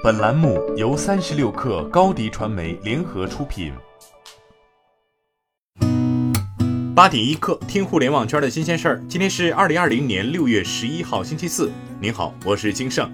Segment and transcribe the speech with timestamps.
[0.00, 3.72] 本栏目由三十六氪高低传媒联合出品。
[6.94, 9.02] 八点一刻，听互联网圈的新鲜事儿。
[9.08, 11.72] 今天是二零二零年六月十一号，星期四。
[12.00, 13.12] 您好，我是金盛。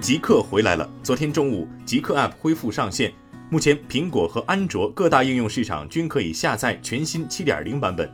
[0.00, 0.88] 极客回来了。
[1.02, 3.12] 昨天中午，极客 App 恢复上线，
[3.50, 8.08] 目前苹果和安卓各大应用市场均可以下载全新七点零版本。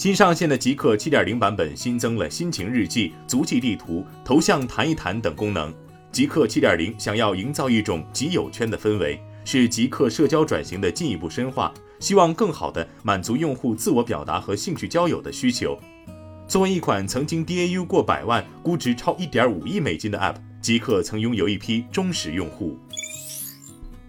[0.00, 5.70] 新上线的极客7.0版本新增了心情日记、足迹地图、头像弹一弹等功能。
[6.10, 15.78] 极客7.0想要营造一种极友圈的氛围，是极客社交转型的进一步深化，希望更好地满足用户自我表达和兴趣交友的需求。
[16.48, 22.78] 作为一款曾经 DAU 过百万、估值超1.5亿美金的 App，极客曾拥有一批忠实用户。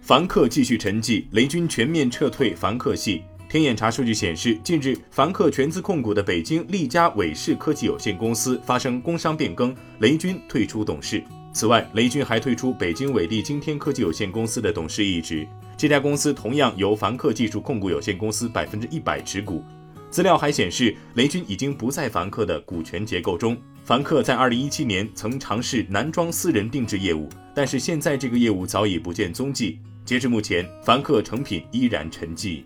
[0.00, 3.24] 凡客继续沉寂，雷军全面撤退凡客系。
[3.52, 11.22] 天眼查数据显示，近日凡客全资控股的北京利嘉伟视科技有限公司发生工商变更，雷军退出董事。
[11.52, 15.46] 此外，雷军还退出北京伟力今天科技有限公司的董事一职。
[15.76, 19.62] 这家公司同样由凡客技术控股有限公司百分之一百持股。
[20.08, 23.54] 资料还显示，雷军已经不在凡客的股权结构中。
[23.84, 29.78] 凡客在二零一七年曾尝试男装私人定制业务，但是现在这个业务早已不见踪迹。
[30.06, 32.62] 截至目前，凡客成品依然沉寂。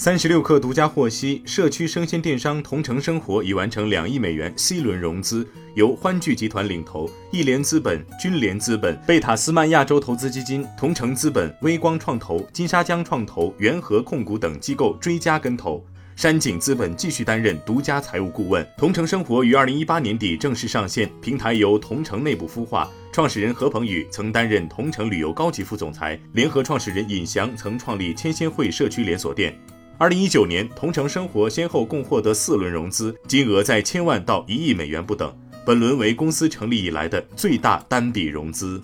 [0.00, 18.64] 三十六氪独家获悉，社区生鲜电商同城生活已完成两亿美元 C 轮融资，由欢聚集团领投，亿联资本、君联资本、贝塔斯曼亚洲投资基金、同城资本、微光创投、金沙江创投、元和控股等机构追加跟投，山景资本继续担任独家财务顾问。
[18.78, 29.52] 同城生活于二零一八年底正式上线，平台由同城内部孵化，创始人何鹏宇曾担任同城旅游高级副总裁，联合创始人尹翔曾创立千仙汇社区连锁店。
[30.00, 35.36] 二零一九年，同城生活先后共获得四轮融资，金额在千万到一亿美元不等。
[35.66, 38.80] 本轮为公司成立以来的最大单笔融资。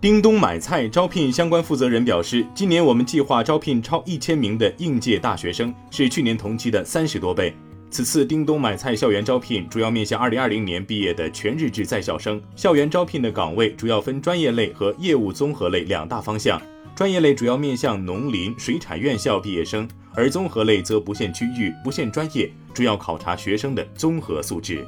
[0.00, 7.54] 叮咚买菜招聘相关负责人表示，今年我们计划招聘超一千名的应届大学生，是去年同期的三十多倍。
[7.92, 12.42] 此次叮咚买菜校园招聘主要面向二零二零年毕业的全日制在校生。
[12.56, 16.60] 校园招聘的岗位主要分专业类和业务综合类两大方向。
[16.94, 24.86] 专业类主要面向农林水产院校毕业生，而综合类则不限区域、不限专业，主要考察学生的综合素质。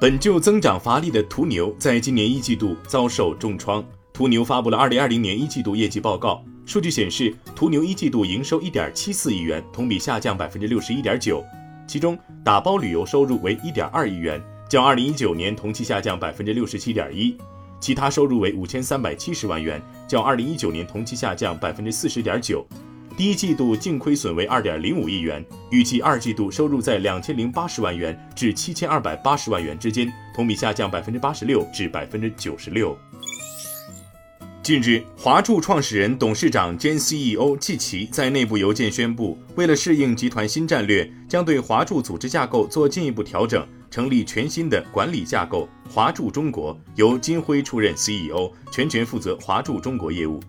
[0.00, 3.84] 本就增长乏力的途牛，在今年一季度遭受重创。
[4.12, 11.44] 途牛发布了二零二零年一季度业绩报告，数据显示，途牛一季度营收一点七四亿元，同比下降百分之六十一点九，
[11.86, 17.36] 其中打包旅游收入为一点二亿元，较二零一九年同期下降百分之六十七点一。
[17.82, 22.64] 其他收入为五千三百七十万元，较二零一九年同期下降百分之四十点九。
[23.16, 32.96] 第一季度净亏损为二点零五亿元，预计二季度收入在两千零八十万元至七千二百八十万元之间，同比下降百分之八十六至百分之九十六。
[34.62, 43.66] 近日，华住创始人、董事长兼 CEO 季琦在内部邮件宣布，为了适应集团新战略，将对华住组织架构做进一步调整。
[43.92, 50.40] 成立全新的管理架构，华住中国由金辉出任 CEO，全权负责华住中国业务。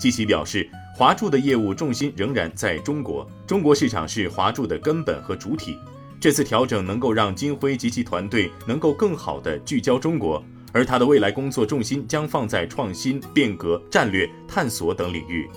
[0.00, 5.78] 季琦表示，华住的业务重心仍然在中国，中国市场是华住的根本和主体。
[6.18, 15.48] 这次调整能够让金辉及其团队能够更好地聚焦中国，而他的未来工作重心将放在创新、变革、战略、探索等领域。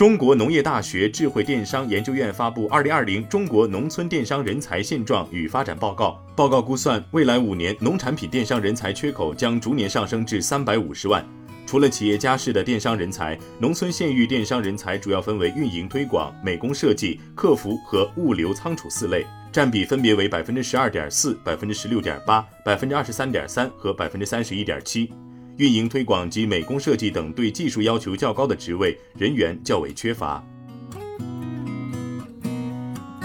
[0.00, 6.18] 中国农业大学智慧电商研究院发布《二零二零中国农村电商人才现状与发展报告》。
[6.34, 11.22] 报告估算，未来五年农产品电商人才缺口将逐年上升至三百五十万。
[11.66, 25.12] 除了企业家式的电商人才，农村县域电商人才主要分为运营推广、美工设计、客服和物流仓储四类，占比分别为百分之十二点四、百分之十六点八、百分之二十三点三和百分之三十一点七。
[25.60, 30.42] 运营推广及美工设计等对技术要求较高的职位人员较为缺乏。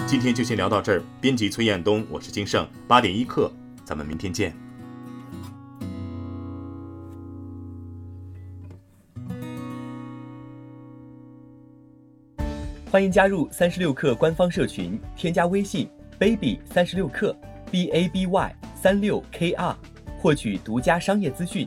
[0.06, 1.02] 今天就先聊到这儿。
[1.18, 3.50] 编辑崔彦东，我是金盛，八点一刻，
[3.86, 4.54] 咱们明天见。
[12.90, 15.88] 欢迎加入三十六氪官方社群，添加微信
[16.18, 17.34] baby 三十六氪
[17.70, 19.74] b a b y 三六 k r，
[20.18, 21.66] 获取独家商业资讯。